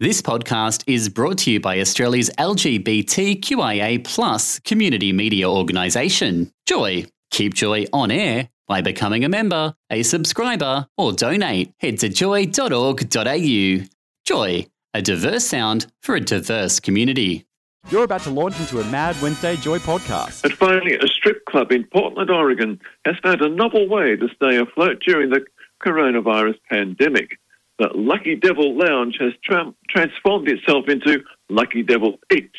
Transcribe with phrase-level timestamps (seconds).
[0.00, 7.06] This podcast is brought to you by Australia's LGBTQIA plus community media organisation, Joy.
[7.30, 11.72] Keep Joy on air by becoming a member, a subscriber, or donate.
[11.78, 13.86] Head to joy.org.au.
[14.24, 17.46] Joy, a diverse sound for a diverse community.
[17.88, 20.42] You're about to launch into a Mad Wednesday Joy podcast.
[20.42, 24.56] And finally, a strip club in Portland, Oregon has found a novel way to stay
[24.56, 25.46] afloat during the
[25.86, 27.38] coronavirus pandemic.
[27.78, 32.58] The Lucky Devil Lounge has tra- transformed itself into Lucky Devil Eats.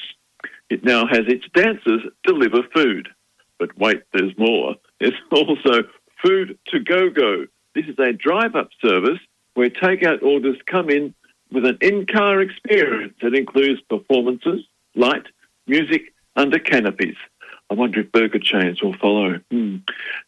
[0.70, 3.10] It now has its dancers deliver food.
[3.58, 4.76] But wait, there's more.
[5.00, 5.84] There's also
[6.24, 7.46] Food to Go Go.
[7.76, 9.20] This is a drive up service
[9.54, 11.14] where takeout orders come in
[11.52, 15.26] with an in car experience that includes performances, light,
[15.68, 17.16] music under canopies.
[17.70, 19.40] I wonder if burger chains will follow.
[19.50, 19.78] Hmm.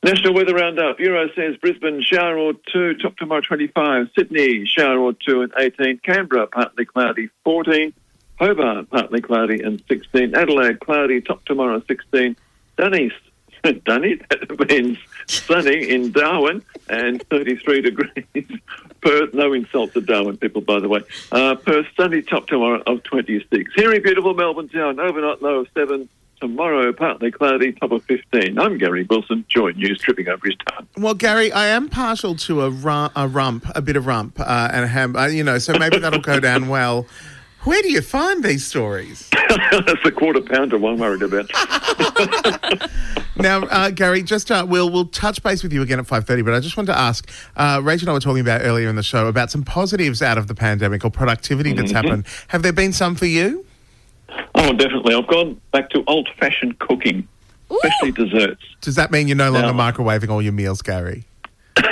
[0.03, 0.97] National Weather Roundup.
[0.97, 4.09] Bureau says Brisbane shower or two, top tomorrow 25.
[4.17, 5.99] Sydney shower or two and 18.
[5.99, 7.93] Canberra partly cloudy 14.
[8.39, 10.35] Hobart partly cloudy and 16.
[10.35, 12.35] Adelaide cloudy, top tomorrow 16.
[12.75, 13.11] Dunny,
[13.85, 18.25] Dunny, that means sunny in Darwin and 33 degrees.
[19.01, 21.01] Perth, no insult to Darwin people, by the way.
[21.31, 23.71] Uh, Perth, sunny top tomorrow of 26.
[23.75, 26.09] Here in beautiful Melbourne town, overnight low of 7.
[26.39, 28.59] Tomorrow, partly cloudy, top of 15.
[28.59, 30.87] I'm Gary Wilson, Joy News, tripping over his tongue.
[30.95, 34.69] Well, Gary, I am partial to a, ru- a rump, a bit of rump, uh,
[34.71, 37.07] and a ham, uh, you know, so maybe that'll go down well.
[37.63, 39.29] Where do you find these stories?
[39.49, 41.49] That's the quarter pounder one worried about.
[43.39, 46.41] Now, uh, Gary, just uh, we'll we'll touch base with you again at five thirty.
[46.41, 48.95] But I just wanted to ask, uh, Rachel and I were talking about earlier in
[48.95, 52.25] the show about some positives out of the pandemic or productivity that's happened.
[52.47, 53.63] Have there been some for you?
[54.55, 55.13] Oh, definitely.
[55.13, 57.27] I've gone back to old fashioned cooking,
[57.71, 58.63] especially desserts.
[58.81, 59.79] Does that mean you're no longer No.
[59.79, 61.25] microwaving all your meals, Gary?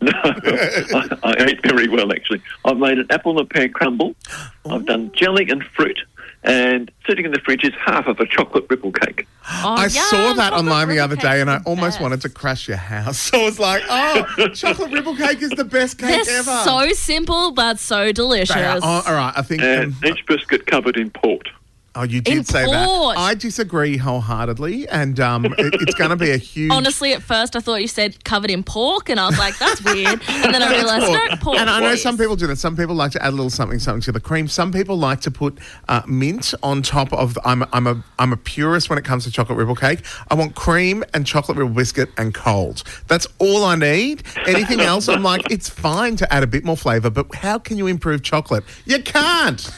[0.00, 2.40] No, I, I ate very well, actually.
[2.64, 4.14] I've made an apple and a pear crumble.
[4.70, 5.98] I've done jelly and fruit.
[6.44, 9.28] And sitting in the fridge is half of a chocolate ripple cake.
[9.44, 12.00] Oh, I yum, saw that online the other day, and I almost best.
[12.00, 13.18] wanted to crash your house.
[13.32, 16.88] So I was like, "Oh, chocolate ripple cake is the best cake They're ever." so
[16.94, 18.54] simple but so delicious.
[18.54, 19.62] They are- oh, all right, I think.
[19.62, 21.48] And um, each biscuit covered in port.
[21.94, 22.74] Oh, you did In say port.
[23.16, 23.20] that.
[23.20, 26.72] I disagree wholeheartedly, and um, it, it's going to be a huge.
[26.72, 29.84] Honestly, at first I thought you said covered in pork, and I was like, "That's
[29.84, 31.58] weird." And then I realised, no, pork.
[31.58, 32.56] And I know some people do that.
[32.56, 34.48] Some people like to add a little something, something to the cream.
[34.48, 35.58] Some people like to put
[35.88, 37.38] uh, mint on top of.
[37.44, 40.00] I'm a, I'm a I'm a purist when it comes to chocolate ripple cake.
[40.30, 42.84] I want cream and chocolate ripple biscuit and cold.
[43.08, 44.22] That's all I need.
[44.46, 47.76] Anything else, I'm like, it's fine to add a bit more flavour, but how can
[47.76, 48.64] you improve chocolate?
[48.86, 49.70] You can't.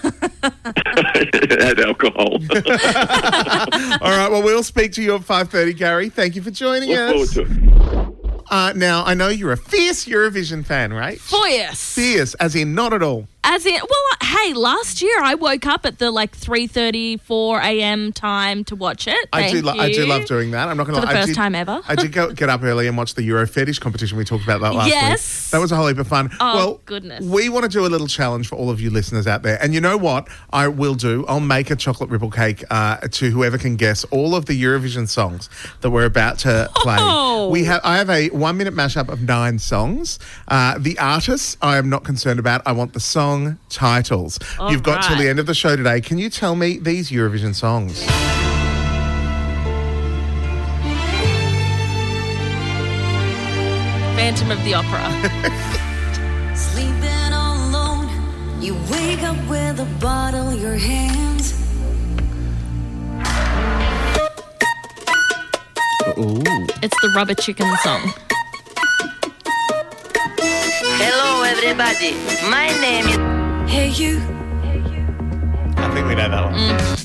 [1.64, 2.34] Add alcohol.
[4.02, 4.28] all right.
[4.30, 6.10] Well, we'll speak to you at five thirty, Gary.
[6.10, 7.34] Thank you for joining Look forward us.
[7.34, 8.44] to it.
[8.50, 11.18] Uh, now, I know you're a fierce Eurovision fan, right?
[11.18, 11.94] Fierce.
[11.94, 13.26] Fierce, as in not at all.
[13.46, 17.60] As in, well, hey, last year I woke up at the like three thirty, four
[17.60, 18.10] a.m.
[18.12, 19.28] time to watch it.
[19.32, 19.60] I do.
[19.62, 20.06] Thank Lo- I do you.
[20.06, 20.68] love doing that.
[20.68, 21.12] I'm not going to For lie.
[21.12, 21.80] the I first did- time ever.
[21.86, 24.16] I did go, get up early and watch the Euro fetish competition.
[24.16, 25.46] We talked about that last Yes.
[25.46, 25.50] week.
[25.52, 26.30] That was a whole heap of fun.
[26.40, 27.24] Oh, well, goodness.
[27.24, 29.58] We want to do a little challenge for all of you listeners out there.
[29.62, 30.26] And you know what?
[30.52, 31.26] I will do.
[31.28, 35.06] I'll make a chocolate ripple cake uh, to whoever can guess all of the Eurovision
[35.06, 35.50] songs
[35.82, 36.96] that we're about to play.
[36.98, 37.50] Oh.
[37.50, 37.82] We have.
[37.84, 40.18] I have a one minute mashup of nine songs.
[40.48, 42.62] Uh, the artists I am not concerned about.
[42.64, 43.33] I want the song
[43.68, 44.38] titles.
[44.58, 46.00] All You've got till the end of the show today.
[46.00, 48.04] Can you tell me these Eurovision songs?
[54.16, 55.04] Phantom of the Opera.
[56.56, 58.08] Sleeping alone,
[58.62, 61.52] you wake up with a bottle in your hands.
[66.82, 68.12] it's the Rubber Chicken song.
[70.96, 72.12] Hello, everybody.
[72.48, 73.16] My name is.
[73.70, 74.18] Hey, you.
[75.76, 76.54] I think we know that one.
[76.54, 77.00] Mm.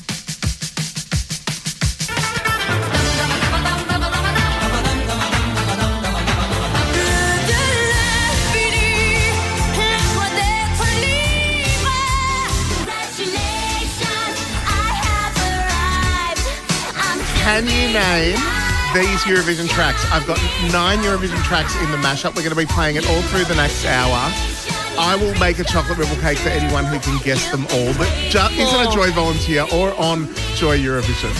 [17.42, 18.59] Can you name
[18.94, 20.04] these Eurovision tracks?
[20.10, 20.38] I've got
[20.72, 22.34] nine Eurovision tracks in the mashup.
[22.34, 24.59] We're going to be playing it all through the next hour.
[24.98, 27.92] I will make a chocolate ripple cake for anyone who can guess them all.
[27.94, 30.26] But ju- isn't a Joy volunteer or on
[30.56, 31.32] Joy Eurovision?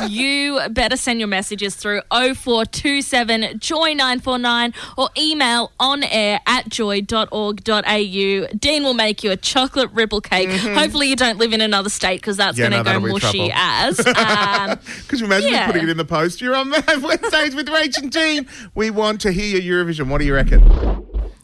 [0.00, 6.68] So you better send your messages through 0427 joy 949 or email on air at
[6.68, 8.46] joy.org.au.
[8.58, 10.50] Dean will make you a chocolate ripple cake.
[10.50, 12.72] Hopefully, you don't live in another state because that's Mm-hmm.
[12.72, 14.00] Yeah, going to no, go mushy as.
[14.18, 14.78] Um,
[15.12, 15.66] you imagine Yeah.
[15.66, 16.40] putting it in the post?
[16.40, 16.70] You're on
[17.02, 18.46] Wednesdays with Rach and Dean.
[18.74, 20.08] We want to hear your Eurovision.
[20.08, 20.62] What do you reckon?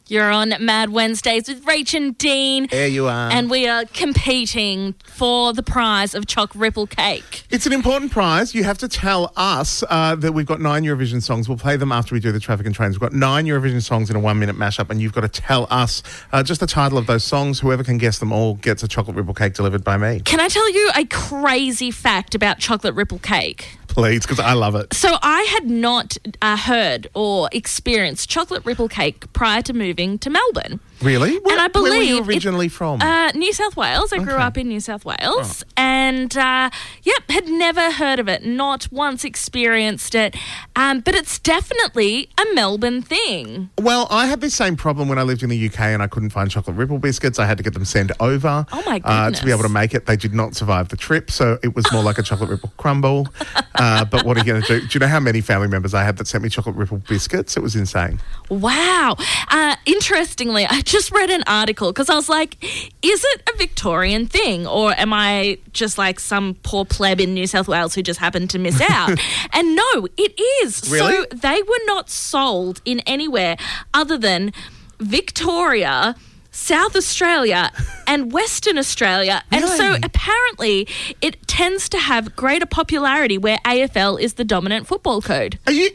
[0.06, 2.66] You're on Mad Wednesdays with Rach and Dean.
[2.70, 3.30] There you are.
[3.32, 7.44] And we are competing for the prize of Choc Ripple Cake.
[7.48, 8.54] It's an important prize.
[8.54, 11.48] You have to tell us uh, that we've got nine Eurovision songs.
[11.48, 12.96] We'll play them after we do the traffic and trains.
[12.96, 15.66] We've got nine Eurovision songs in a one minute mashup, and you've got to tell
[15.70, 16.02] us
[16.32, 17.60] uh, just the title of those songs.
[17.60, 20.20] Whoever can guess them all gets a chocolate ripple cake delivered by me.
[20.20, 23.78] Can I tell you a crazy fact about chocolate ripple cake?
[23.94, 24.92] Please, because I love it.
[24.92, 30.30] So I had not uh, heard or experienced chocolate ripple cake prior to moving to
[30.30, 30.80] Melbourne.
[31.04, 31.38] Really?
[31.38, 33.00] Where, and I where were you believe it- originally from?
[33.02, 34.12] Uh, New South Wales.
[34.12, 36.70] I grew up in New South Wales, and uh,
[37.02, 38.44] yep, had never heard of it.
[38.44, 40.34] Not once experienced it,
[40.76, 43.70] um, but it's definitely a Melbourne thing.
[43.78, 46.30] Well, I had the same problem when I lived in the UK and I couldn't
[46.30, 47.38] find chocolate ripple biscuits.
[47.38, 49.94] I had to get them sent over Oh my uh, to be able to make
[49.94, 50.06] it.
[50.06, 53.28] They did not survive the trip, so it was more like a chocolate ripple crumble.
[53.76, 54.86] Uh, but what are you going to do?
[54.86, 57.56] Do you know how many family members I had that sent me chocolate ripple biscuits?
[57.56, 58.20] It was insane.
[58.48, 59.16] Wow.
[59.50, 62.62] Uh, interestingly, I just read an article because I was like,
[63.02, 67.48] is it a Victorian thing or am I just like some poor pleb in New
[67.48, 69.18] South Wales who just happened to miss out?
[69.52, 70.88] and no, it is.
[70.88, 71.12] Really?
[71.12, 73.56] So they were not sold in anywhere
[73.92, 74.52] other than
[75.00, 76.14] Victoria.
[76.52, 77.72] South Australia
[78.06, 79.42] and Western Australia.
[79.50, 80.86] And so apparently
[81.20, 85.58] it tends to have greater popularity where AFL is the dominant football code.
[85.66, 85.90] Are you.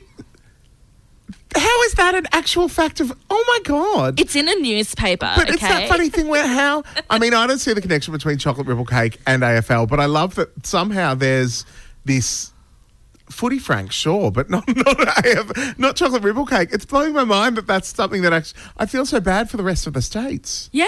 [1.56, 3.12] How is that an actual fact of.
[3.30, 4.20] Oh my God.
[4.20, 5.32] It's in a newspaper.
[5.36, 5.54] But okay?
[5.54, 8.68] it's that funny thing where how I mean I don't see the connection between chocolate
[8.68, 11.66] ripple cake and AFL, but I love that somehow there's
[12.06, 12.54] this
[13.30, 16.70] footy frank, sure, but not not not chocolate ripple cake.
[16.72, 19.64] It's blowing my mind that that's something that actually I feel so bad for the
[19.64, 20.70] rest of the states.
[20.72, 20.86] Yeah,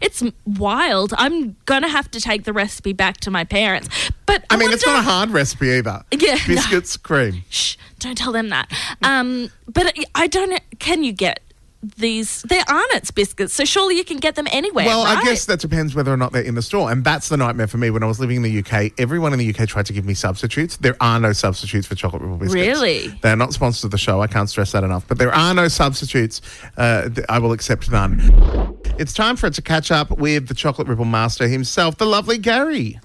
[0.00, 1.12] it's wild.
[1.18, 3.88] I'm gonna have to take the recipe back to my parents.
[4.26, 6.04] But I mean, it's not a hard recipe either.
[6.12, 6.54] Yeah, no.
[6.54, 7.44] biscuits, cream.
[7.48, 8.70] Shh, don't tell them that.
[9.02, 10.60] Um, but I- I don't.
[10.78, 11.40] Can you get
[11.82, 12.42] these?
[12.42, 14.86] They're Arnott's biscuits, so surely you can get them anywhere.
[14.86, 16.90] Well, I guess that depends whether or not they're in the store.
[16.90, 17.90] And that's the nightmare for me.
[17.90, 20.14] When I was living in the UK, everyone in the UK tried to give me
[20.14, 20.76] substitutes.
[20.76, 22.54] There are no substitutes for chocolate ripple biscuits.
[22.54, 23.08] Really?
[23.22, 24.20] They're not sponsors of the show.
[24.20, 25.06] I can't stress that enough.
[25.08, 26.40] But there are no substitutes.
[26.76, 28.76] Uh, I will accept none.
[28.98, 32.38] It's time for it to catch up with the chocolate ripple master himself, the lovely
[32.38, 33.00] Gary.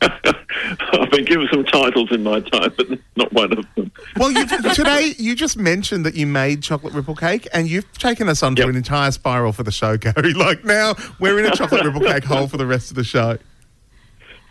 [0.92, 2.86] I've been given some titles in my time, but
[3.16, 3.90] not one of them.
[4.16, 8.28] Well, you, today you just mentioned that you made chocolate ripple cake, and you've taken
[8.28, 8.70] us onto Yep.
[8.70, 10.32] an entire spiral for the show, Gary.
[10.42, 13.38] Like now, we're in a chocolate ripple cake hole for the rest of the show.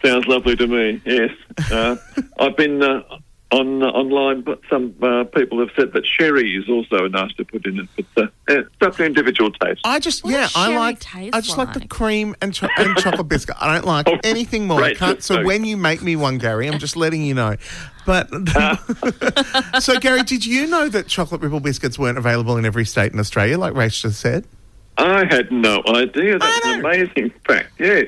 [0.04, 1.02] Sounds lovely to me.
[1.06, 1.32] Yes,
[1.72, 1.96] uh,
[2.40, 3.02] I've been uh,
[3.52, 7.46] on uh, online, but some uh, people have said that sherry is also nice to
[7.46, 7.88] put in it.
[8.16, 9.82] But uh, it's up to individual taste.
[9.84, 12.98] I just What yeah, I like taste I just like, the cream and cho- and
[12.98, 13.56] chocolate biscuit.
[13.60, 14.84] I don't like Oh, anything more.
[14.84, 15.22] I can't.
[15.22, 15.46] So sorry.
[15.46, 17.56] when you make me one, Gary, I'm just letting you know.
[18.06, 18.30] But
[19.80, 23.20] so Gary, did you know that chocolate ripple biscuits weren't available in every state in
[23.20, 24.46] Australia, like Rach just said?
[24.98, 26.40] I had no idea.
[26.40, 27.72] That's an amazing fact.
[27.80, 28.08] Yes.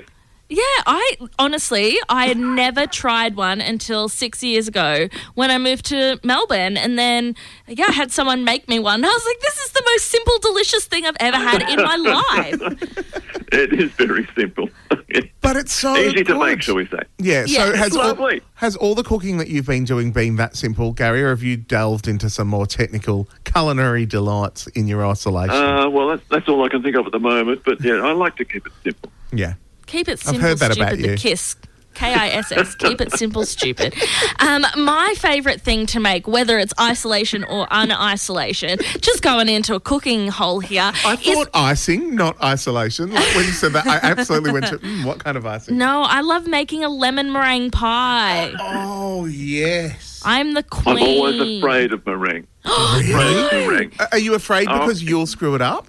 [0.50, 5.86] Yeah, I honestly, I had never tried one until six years ago when I moved
[5.86, 6.78] to Melbourne.
[6.78, 7.36] And then,
[7.68, 9.04] yeah, I had someone make me one.
[9.04, 11.96] I was like, this is the most simple, delicious thing I've ever had in my
[11.96, 13.24] life.
[13.54, 14.70] It is very simple.
[15.42, 17.02] But it's so Easy to make, shall we say.
[17.20, 17.44] Yeah.
[17.46, 20.56] Yeah, so it's has all, has all the cooking that you've been doing been that
[20.56, 25.56] simple, Gary, or have you delved into some more technical culinary delights in your isolation?
[25.56, 27.62] Uh, well, that's, that's all I can think of at the moment.
[27.64, 29.12] But yeah, I like to keep it simple.
[29.32, 29.54] yeah.
[29.94, 30.94] Keep it I've simple, heard that stupid.
[30.94, 31.18] about the you.
[31.18, 31.56] kiss.
[31.94, 32.74] K I S S.
[32.74, 33.94] Keep it simple, stupid.
[34.40, 39.80] Um, my favourite thing to make, whether it's isolation or unisolation, just going into a
[39.80, 40.92] cooking hole here.
[41.06, 43.12] I is- thought icing, not isolation.
[43.12, 45.78] Like when you said that, I absolutely went to mm, what kind of icing?
[45.78, 48.52] no, I love making a lemon meringue pie.
[48.60, 50.24] Oh yes.
[50.26, 50.98] I'm the queen.
[50.98, 52.48] I'm always afraid of meringue.
[52.66, 53.92] afraid of meringue.
[54.12, 54.80] Are you afraid Oh.
[54.80, 55.86] because you'll screw it up?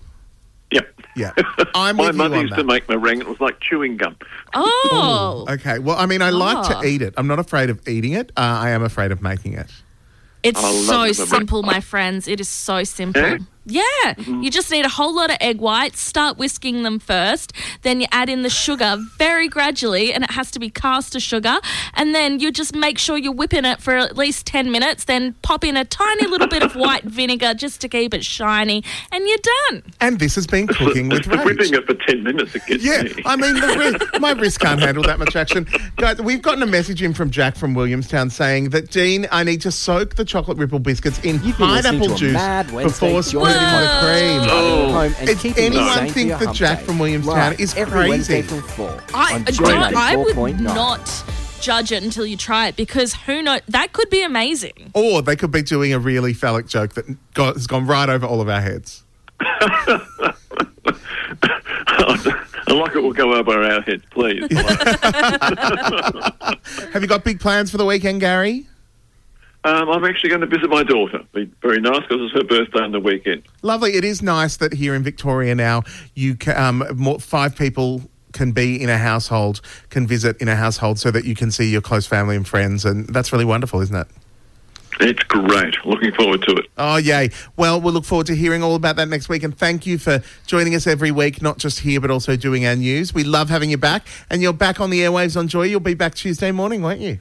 [0.75, 1.01] Yep.
[1.17, 1.31] Yeah,
[1.75, 2.57] I'm My with you mother on used that.
[2.59, 3.21] to make meringue.
[3.21, 4.17] It was like chewing gum.
[4.55, 7.15] Oh, Okay, well, I mean, I like to eat it.
[7.17, 8.33] I'm not afraid of eating it.
[8.37, 9.71] Uh, I am afraid of making it.
[10.43, 12.27] it's I love so lemon simple, my friends.
[12.27, 13.23] It is so simple.
[13.23, 13.39] Eh?
[13.67, 14.43] Yeah, Mm-hmm.
[14.43, 16.01] you just need a whole lot of egg whites.
[16.01, 17.53] Start whisking them first.
[17.83, 21.59] Then you add in the sugar very gradually, and it has to be caster sugar.
[21.95, 25.05] And then you just make sure you're whipping it for at least 10 minutes.
[25.05, 28.85] Then pop in a tiny little bit of white vinegar just to keep it shiny,
[29.11, 29.39] and you're
[29.71, 29.83] done.
[30.01, 31.73] And this has been cooking with Whipping Rach.
[31.73, 33.23] it for 10 minutes, it gets Yeah, me.
[33.25, 35.67] I mean, wrist, my wrist can't handle that much action.
[35.97, 39.61] Guys, we've gotten a message in from Jack from Williamstown saying that, Dean, I need
[39.63, 43.23] to soak the chocolate ripple biscuits in You've pineapple to a juice Mad before
[43.59, 44.49] joy spreading the Whoa.
[44.49, 44.49] cream.
[44.49, 46.85] Starting home and If keeping anyone think that Jack day.
[46.87, 48.61] from Williamstown Live is every Wednesday crazy.
[48.61, 50.61] from 4 I, on do Joy you I would 94.9.
[50.61, 51.25] not
[51.61, 53.61] judge it until you try it because who knows?
[53.69, 54.91] That could be amazing.
[54.95, 58.27] Or they could be doing a really phallic joke that got, has gone right over
[58.27, 59.03] all of our heads.
[59.41, 60.01] and
[62.79, 64.43] like it will go over our heads, please.
[66.93, 68.67] Have you got big plans for the weekend, Gary?
[69.65, 71.21] Um, I'm actually going to visit my daughter.
[71.33, 73.43] Be very nice because it's her birthday on the weekend.
[73.63, 73.95] Lovely.
[73.95, 75.83] It is nice that here in Victoria now,
[76.15, 78.03] you ca um, more, five people
[78.33, 81.71] can be in a household, can visit in a household, so that you can see
[81.71, 84.09] your close family and friends, and that's really wonderful, isn't it?
[85.01, 85.75] It's great.
[85.85, 86.67] Looking forward to it.
[86.79, 87.31] Oh, yay.
[87.57, 89.43] Well, we'll look forward to hearing all about that next week.
[89.43, 92.77] And thank you for joining us every week, not just here, but also doing our
[92.77, 93.13] news.
[93.13, 94.07] We love having you back.
[94.31, 95.65] And you're back on the airwaves on Joy.
[95.65, 97.19] You'll be back Tuesday morning, won't you?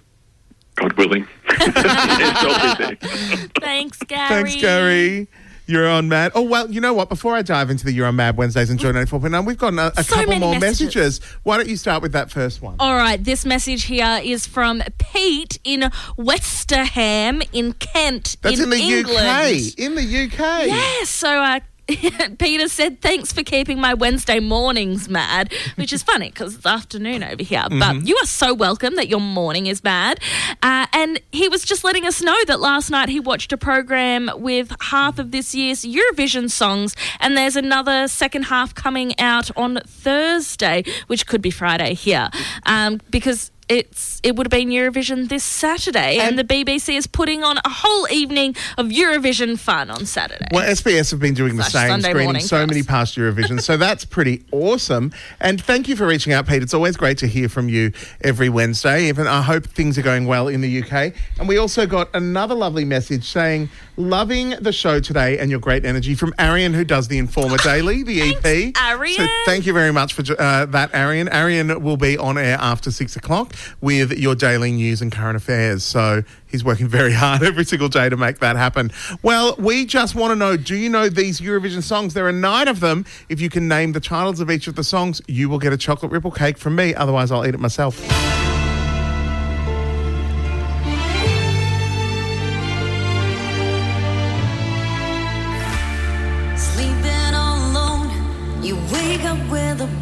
[0.75, 1.27] God willing.
[1.49, 3.47] yes, I'll be there.
[3.59, 4.43] Thanks, Gary.
[4.43, 5.27] Thanks, Gary.
[5.65, 6.33] You're on Mad.
[6.35, 7.07] Oh, well, you know what?
[7.07, 9.93] Before I dive into the You're on Mad Wednesdays and Joy 94.9, we've got a,
[9.97, 11.21] a So couple more messages.
[11.21, 11.37] messages.
[11.43, 12.75] Why don't you start with that first one?
[12.79, 18.75] All right, this message here is from Pete in Westerham in Kent That's in, the
[18.75, 19.17] England.
[19.19, 19.79] UK.
[19.79, 20.67] In the UK.
[20.67, 21.59] Yeah, so uh,
[22.39, 27.23] Peter said, thanks for keeping my Wednesday mornings mad, which is funny because it's afternoon
[27.23, 27.59] over here.
[27.61, 27.79] Mm-hmm.
[27.79, 30.19] But you are so welcome that your morning is mad.
[30.61, 34.31] Uh, and he was just letting us know that last night he watched a program
[34.35, 39.79] with half of this year's Eurovision songs, and there's another second half coming out on
[40.03, 42.29] Thursday, which could be Friday here,
[42.65, 43.49] um, because.
[43.69, 47.57] It's it would have been Eurovision this Saturday, and, And- the BBC is putting on
[47.63, 50.47] a whole evening of Eurovision fun on Saturday.
[50.51, 53.61] Well, SBS have been doing the Slash same, Sunday screening so many past Eurovision.
[53.61, 55.13] so that's pretty awesome.
[55.39, 56.61] And thank you for reaching out, Pete.
[56.61, 59.07] It's always great to hear from you every Wednesday.
[59.07, 61.13] Even I hope things are going well in the UK.
[61.39, 65.85] And we also got another lovely message saying, loving the show today and your great
[65.85, 68.41] energy from Arian, who does the Informer Daily, the EP.
[68.41, 69.29] Thanks, So Arian.
[69.45, 71.29] thank you very much for uh, that, Arian.
[71.29, 75.83] Arian will be on air after six o'clock with your daily news and current affairs.
[75.83, 78.91] So he's working very hard every single day to make that happen.
[79.21, 82.13] Well, we just want to know do you know these Eurovision songs?
[82.13, 83.05] There are nine of them.
[83.29, 85.77] If you can name the titles of each of the songs, you will get a
[85.77, 86.93] chocolate ripple cake from me.
[86.93, 88.42] Otherwise, I'll eat it myself.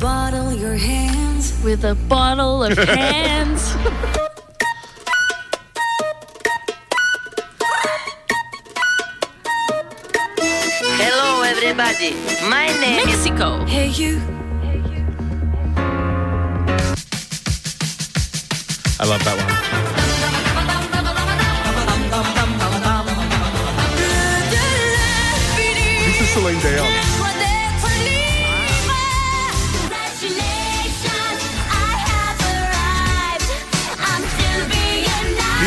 [0.01, 1.53] Bottle your hands.
[1.63, 3.71] with a bottle of hands.
[10.97, 12.15] Hello, everybody.
[12.49, 13.15] My name is.
[13.15, 13.63] Mexico.
[13.65, 14.19] Hey, you.
[18.99, 19.47] I love that one.
[26.07, 27.10] This is Celine Dion.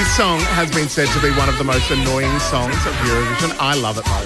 [0.04, 3.56] This song has been said to be one of the most annoying songs of Eurovision.
[3.58, 4.20] I love it though.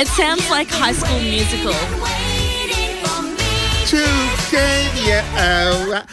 [0.00, 1.72] It sounds like High School Musical.
[3.86, 6.04] Today, yeah, oh.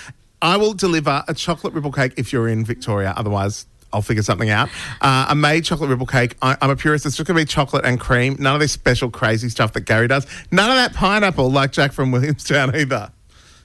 [0.43, 3.15] I will deliver a chocolate ripple cake if you're in Victoria.
[3.17, 4.69] Otherwise, I'll figure something out.
[5.01, 6.35] Uh, a made chocolate ripple cake.
[6.39, 7.07] I, I'm a purist.
[7.07, 8.35] It's just going to be chocolate and cream.
[8.37, 10.27] None of this special crazy stuff that Gary does.
[10.51, 13.11] None of that pineapple like Jack from Williamstown either.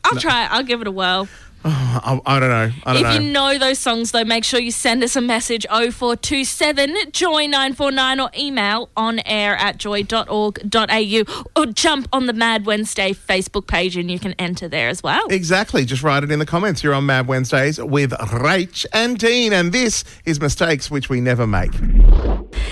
[0.04, 0.52] I'll try it.
[0.52, 1.28] I'll give it a whirl.
[1.64, 2.72] I, I don't know.
[2.84, 3.12] I don't If know.
[3.20, 8.20] you know those songs, though, make sure you send us a message 0427 joy 949
[8.20, 14.10] or email on air at joy.org.au or jump on the Mad Wednesday Facebook page and
[14.10, 15.26] you can enter there as well.
[15.28, 15.84] Exactly.
[15.84, 16.82] Just write it in the comments.
[16.82, 21.46] You're on Mad Wednesdays with Rach and Dean, and this is mistakes which we never
[21.46, 21.70] make.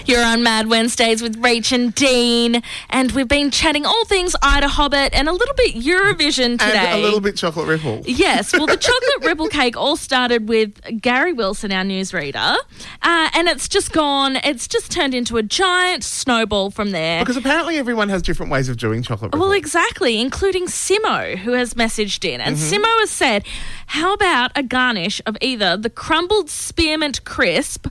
[0.07, 5.11] You're on Mad Wednesdays with Rach and Dean, and we've been chatting all things IDAHOBIT
[5.13, 6.77] and a little bit Eurovision today.
[6.79, 8.03] And a little bit chocolate ripple.
[8.05, 12.57] Yes, well, the chocolate ripple cake all started with Gary Wilson, our newsreader,
[13.03, 14.37] uh, and it's just gone.
[14.37, 17.21] It's just turned into a giant snowball from there.
[17.21, 19.41] Because apparently everyone has different ways of doing chocolate ripple.
[19.41, 22.41] Well, exactly, including Simo, who has messaged in.
[22.41, 22.75] And Mm-hmm.
[22.83, 23.45] Simo has said,
[23.87, 27.87] How about a garnish of either the crumbled spearmint crisp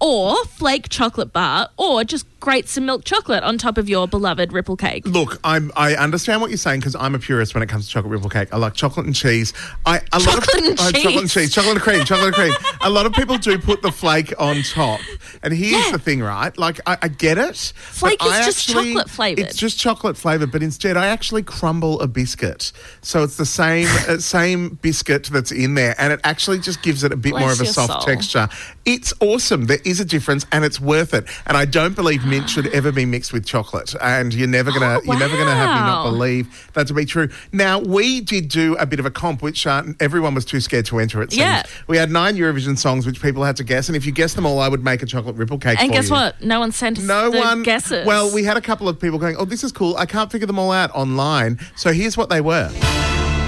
[0.00, 4.52] or flake chocolate bar or just grate some milk chocolate on top of your beloved
[4.52, 5.06] ripple cake?
[5.06, 7.90] Look, I'm, I understand what you're saying because I'm a purist when it comes to
[7.92, 8.48] chocolate ripple cake.
[8.52, 9.52] I like chocolate and cheese.
[9.86, 11.32] I a lot of, Chocolate and oh, chocolate and cheese.
[11.34, 12.52] cheese, chocolate and cream, chocolate and cream.
[12.82, 15.00] A lot of people do put the flake on top.
[15.44, 15.92] And here's Yeah.
[15.92, 16.56] the thing, right?
[16.58, 17.56] Like I, I get it.
[17.76, 19.44] Flake is I just actually- chocolate flavoured.
[19.46, 22.72] It's just chocolate flavored, but instead I actually crumble a biscuit.
[23.02, 27.04] So it's the same uh, same biscuit that's in there, and it actually just gives
[27.04, 28.00] it a bit Bless more of a soft soul.
[28.02, 28.48] texture.
[28.84, 29.66] It's awesome.
[29.66, 31.24] There is a difference, and it's worth it.
[31.46, 34.98] And I don't believe mint should ever be mixed with chocolate, and you're never gonna
[34.98, 37.28] Oh, you're never gonna have me not believe that to be true.
[37.52, 40.86] Now we did do a bit of a comp, which uh, everyone was too scared
[40.86, 41.20] to enter.
[41.22, 41.40] It seems.
[41.40, 41.62] Yeah.
[41.86, 44.46] we had nine Eurovision songs which people had to guess, and if you guessed them
[44.46, 45.78] all, I would make a chocolate ripple cake.
[45.80, 46.14] And guess you.
[46.14, 46.40] what?
[46.42, 48.06] No one sent us No one guesses.
[48.06, 49.96] Well, we had a couple of people going, "Oh, this is cool.
[49.96, 52.70] I can't figure them all out online." So here's what they were.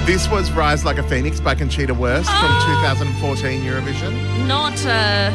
[0.06, 2.40] This was "Rise Like a Phoenix" by Conchita Wurst Oh.
[2.40, 4.46] from 2014 Eurovision.
[4.46, 5.30] not uh,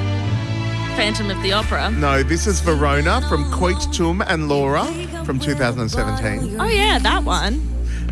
[1.00, 1.92] Phantom of the Opera.
[1.92, 4.84] No, this is Verona from Koit Toome and Laura
[5.24, 6.60] from 2017.
[6.60, 7.62] Oh yeah, that one.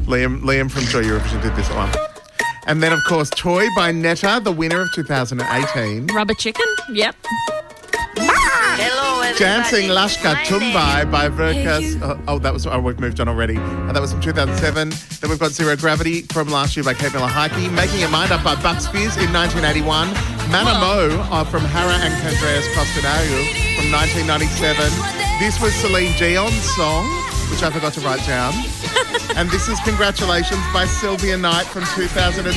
[0.05, 1.91] Liam, Liam from Joy Eurovision did this one.
[2.65, 6.07] And then, of course, Toy by Netta, the winner of 2018.
[6.15, 6.65] Rubber Chicken.
[6.93, 7.17] Yep.
[9.35, 11.99] Dancing Lasha Tumbai by Verkas.
[12.01, 13.57] Oh, oh, that was, oh, we've moved on already.
[13.57, 14.89] Uh, that was from 2007.
[15.19, 17.71] Then we've got Zero Gravity from last year by Kate Miller-Heidke.
[17.73, 20.07] Making Your Mind Up by Bucks Fizz in 1981.
[20.51, 23.43] Mana Mou uh, from Hara and Andreas Constantinou
[23.75, 24.85] from 1997.
[25.39, 27.05] This was Celine Dion's song,
[27.51, 28.53] which I forgot to write down.
[29.35, 32.47] and this is Congratulations by Silvia Night from 2006.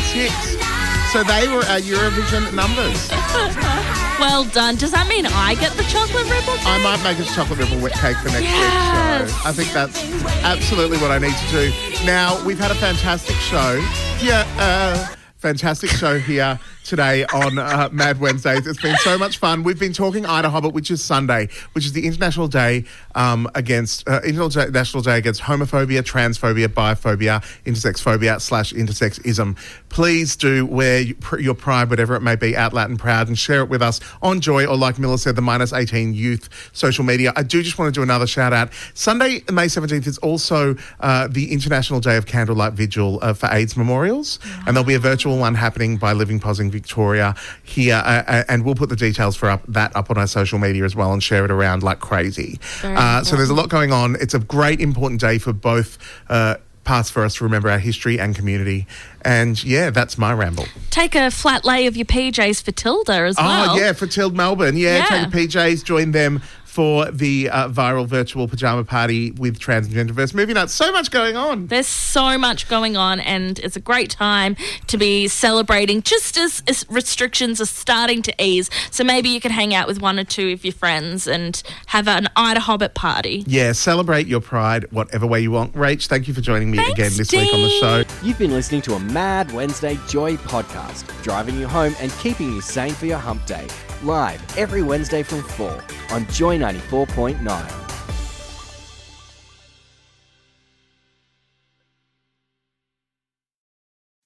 [1.13, 3.11] So they were our Eurovision numbers.
[4.21, 4.77] Well done.
[4.77, 6.55] Does that mean I get the chocolate ripple?
[6.67, 9.23] I might make a chocolate ripple cake for next Yes.
[9.23, 9.49] week's show.
[9.49, 10.05] I think that's
[10.45, 11.73] absolutely what I need to do.
[12.05, 13.83] Now, we've had a fantastic show.
[14.21, 18.67] Yeah, uh, fantastic show here today on uh, Mad Wednesdays.
[18.67, 19.63] It's been so much fun.
[19.63, 22.85] We've been talking IDAHOBIT, which is Sunday, which is the International Day
[23.15, 29.57] um, against uh, International Day against homophobia, transphobia, biphobia, intersex phobia slash intersexism.
[29.89, 31.03] Please do wear
[31.39, 34.01] your pride, whatever it may be, out loud and proud, and share it with us
[34.23, 37.33] on Joy or, like Miller said, the minus 18 youth social media.
[37.37, 38.71] I do just want to do another shout out.
[38.95, 43.77] Sunday, May 17th, is also uh, the International Day of Candlelight Vigil uh, for AIDS
[43.77, 48.45] memorials, and there'll be a virtual one happening by Living Positive Victoria here, uh, uh,
[48.49, 51.13] and we'll put the details for up, that up on our social media as well
[51.13, 52.59] and share it around like crazy.
[52.83, 54.17] Uh, so there's a lot going on.
[54.21, 55.99] It's a great, important day for both.
[56.29, 58.87] Uh, Parts for us to remember our history and community.
[59.23, 60.65] And yeah, that's my ramble.
[60.89, 63.73] Take a flat lay of your PJs for Tilde as well.
[63.73, 64.77] Oh, yeah, for Tilde Melbourne.
[64.79, 65.07] Yeah, Yeah.
[65.07, 69.97] take the PJs, join them for the uh, viral virtual pajama party with Trans and
[69.97, 70.71] Genderverse movie night.
[70.71, 71.67] So much going on.
[71.67, 76.63] There's so much going on, and it's a great time to be celebrating just as,
[76.69, 78.71] as restrictions are starting to ease.
[78.93, 82.07] So maybe you can hang out with one or two of your friends and have
[82.07, 83.43] an IDAHOBIT party.
[83.49, 85.75] Yeah, celebrate your pride whatever way you want.
[85.75, 88.05] Rach, thank you for joining me Thanks, again this week on the show.
[88.23, 92.61] You've been listening to a Mad Wednesday Joy podcast, driving you home and keeping you
[92.61, 93.67] sane for your hump day.
[94.03, 97.81] Live every Wednesday from 4 on Joy 94.9.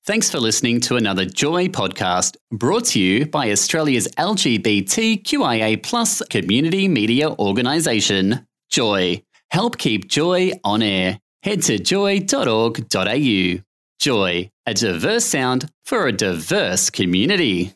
[0.07, 6.89] Thanks for listening to another Joy podcast brought to you by Australia's LGBTQIA plus community
[6.89, 9.23] media organisation, Joy.
[9.51, 11.19] Help keep Joy on air.
[11.43, 13.63] Head to joy.org.au.
[13.99, 17.73] Joy, a diverse sound for a diverse community.